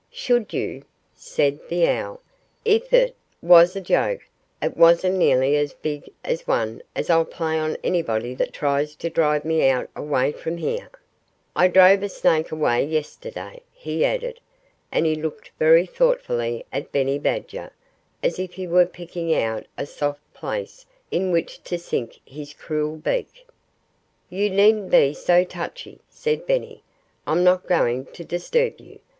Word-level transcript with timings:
"Should 0.11 0.51
you?" 0.51 0.83
said 1.13 1.59
the 1.69 1.87
owl. 1.87 2.21
"If 2.65 2.91
it 2.91 3.15
was 3.39 3.75
a 3.75 3.81
joke, 3.81 4.21
it 4.59 4.75
wasn't 4.75 5.17
nearly 5.17 5.55
as 5.55 5.73
big 5.73 6.09
a 6.25 6.35
one 6.47 6.81
as 6.95 7.11
I'll 7.11 7.23
play 7.23 7.59
on 7.59 7.77
anybody 7.83 8.33
that 8.33 8.51
tries 8.51 8.95
to 8.95 9.11
drive 9.11 9.45
me 9.45 9.69
away 9.95 10.31
from 10.31 10.57
here.... 10.57 10.89
I 11.55 11.67
drove 11.67 12.01
a 12.01 12.09
snake 12.09 12.51
away 12.51 12.83
yesterday," 12.85 13.61
he 13.71 14.03
added. 14.03 14.39
And 14.91 15.05
he 15.05 15.13
looked 15.13 15.51
very 15.59 15.85
thoughtfully 15.85 16.65
at 16.73 16.91
Benny 16.91 17.19
Badger, 17.19 17.69
as 18.23 18.39
if 18.39 18.53
he 18.55 18.65
were 18.65 18.87
picking 18.87 19.35
out 19.35 19.67
a 19.77 19.85
soft 19.85 20.33
place 20.33 20.83
in 21.11 21.31
which 21.31 21.63
to 21.65 21.77
sink 21.77 22.19
his 22.25 22.55
cruel 22.55 22.95
beak. 22.95 23.45
"You 24.31 24.49
needn't 24.49 24.89
be 24.89 25.13
so 25.13 25.43
touchy," 25.43 25.99
said 26.09 26.47
Benny. 26.47 26.81
"I'm 27.27 27.43
not 27.43 27.67
going 27.67 28.07
to 28.07 28.23
disturb 28.23 28.79
you. 28.79 28.97